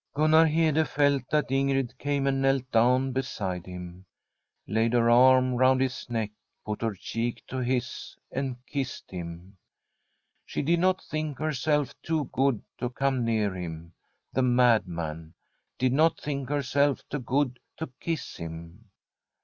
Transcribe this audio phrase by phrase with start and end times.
[0.15, 4.07] Gunnar Hede felt that Ingrid came and knelt down beside him,
[4.65, 6.31] laid her arm round his neck,
[6.65, 9.57] put her cheek to his, and kissed him.
[10.43, 13.93] She did not think herself' too eood to come near him,
[14.33, 15.35] the madman,
[15.77, 18.89] did not think herself too good to kiss him.